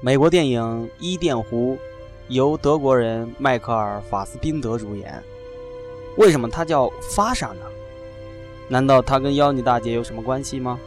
[0.00, 0.62] 美国电影
[0.98, 1.74] 《伊甸湖》
[2.28, 5.22] 由德国人迈克尔·法斯宾德主演。
[6.18, 7.62] 为什么他叫发莎呢？
[8.68, 10.78] 难道他跟妖女大姐有什么关系吗？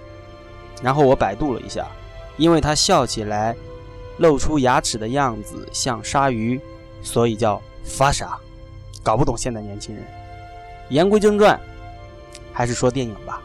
[0.84, 1.88] 然后我百度了一下，
[2.38, 3.56] 因为他笑起来
[4.18, 6.62] 露出牙齿的样子像鲨鱼，
[7.02, 8.38] 所以叫发莎。
[9.02, 10.06] 搞不懂现在年轻人。
[10.90, 11.60] 言归正传，
[12.54, 13.42] 还是说电影吧。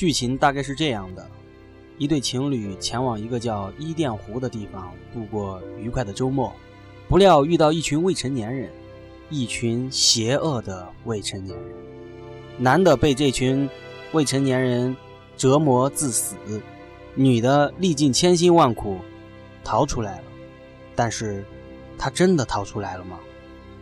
[0.00, 1.28] 剧情大概是这样的：
[1.98, 6.50] 一对情侣前往一个叫伊甸湖的地方度过愉快的周末，
[7.06, 8.70] 不料遇到一群未成年人，
[9.28, 11.68] 一群邪恶的未成年人。
[12.56, 13.68] 男的被这群
[14.12, 14.96] 未成年人
[15.36, 16.34] 折磨致死，
[17.14, 18.96] 女的历尽千辛万苦
[19.62, 20.24] 逃出来了。
[20.96, 21.44] 但是，
[21.98, 23.18] 她真的逃出来了吗？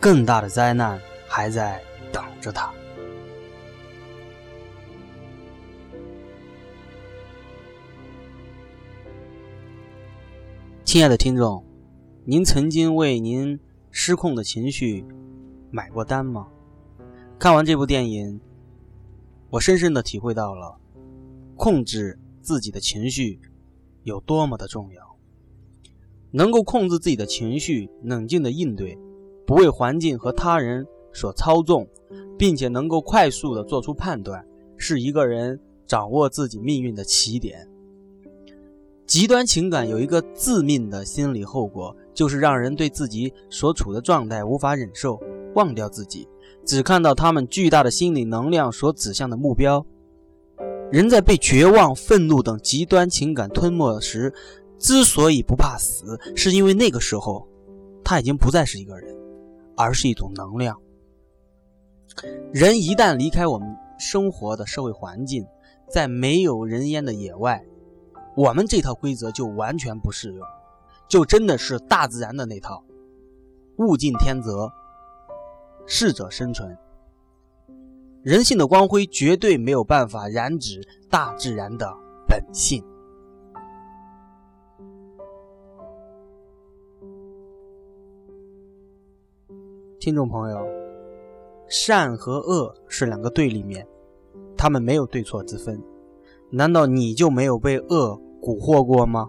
[0.01, 2.75] 更大的灾难还在等着她。
[10.89, 11.62] 亲爱的听众，
[12.25, 15.05] 您曾经为您失控的情绪
[15.70, 16.48] 买过单吗？
[17.39, 18.41] 看完这部电影，
[19.50, 20.78] 我深深的体会到了
[21.56, 23.39] 控制自己的情绪
[24.03, 25.19] 有多么的重要。
[26.30, 28.98] 能够控制自己的情绪，冷静的应对，
[29.47, 31.86] 不为环境和他人所操纵，
[32.39, 34.42] 并且能够快速的做出判断，
[34.78, 37.69] 是一个人掌握自己命运的起点。
[39.09, 45.19] 极端情感有一个致命的心理后果，就是让人对自己所处的状态无法忍受，
[45.55, 46.28] 忘掉自己，
[46.67, 49.84] 只看到他们巨大的心理能量所指向的目标。
[50.92, 54.31] 人在被绝望、愤怒等极端情感吞没时，
[54.79, 57.48] 之所以不怕死，是因为那个时候
[58.05, 59.17] 他已经不再是一个人，
[59.75, 60.79] 而是一种能量。
[62.53, 63.67] 人一旦离开我们
[63.98, 65.47] 生活的社会环境，
[65.91, 67.64] 在没有人烟的野外。
[68.39, 70.47] 我们这套规则就完全不适用，
[71.09, 72.85] 就真的是大自然的那套，
[73.79, 74.71] 物竞天择，
[75.87, 76.79] 适者生存。
[78.23, 81.93] 人性的光辉绝对没有办法染指大自然的
[82.29, 82.81] 本性。
[89.99, 90.65] 听众朋友，
[91.69, 93.85] 善和恶是两个对立面，
[94.57, 95.83] 他们没有对错之分。
[96.53, 98.23] 难道你就没有被恶？
[98.41, 99.29] 蛊惑过吗？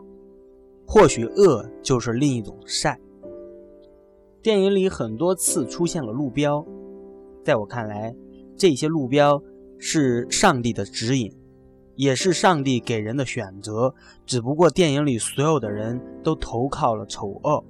[0.85, 2.99] 或许恶就是另一种善。
[4.41, 6.65] 电影里很多次出现了路标，
[7.43, 8.15] 在我看来，
[8.57, 9.41] 这些路标
[9.77, 11.31] 是上帝的指引，
[11.95, 13.93] 也是上帝给人的选择。
[14.25, 17.63] 只不过电影里所有的人都投靠了丑恶，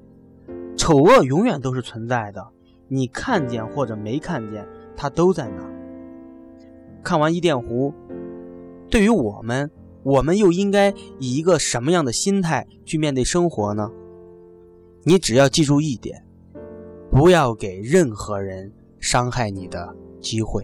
[0.78, 2.48] 丑恶永远都是存在的，
[2.88, 5.70] 你看见或者没看见，它都在那。
[7.04, 7.94] 看完伊甸湖，
[8.90, 9.70] 对于我们。
[10.04, 13.92] 我们又应该以一个什么样的心态去面对生活呢？
[15.04, 16.24] 你只要记住一点，
[17.12, 20.64] 不要给任何人伤害你的机会。